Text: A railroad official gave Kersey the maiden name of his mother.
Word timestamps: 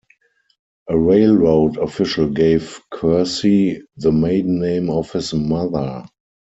A 0.89 0.97
railroad 0.97 1.77
official 1.77 2.27
gave 2.31 2.79
Kersey 2.89 3.83
the 3.97 4.11
maiden 4.11 4.59
name 4.59 4.89
of 4.89 5.11
his 5.11 5.31
mother. 5.31 6.05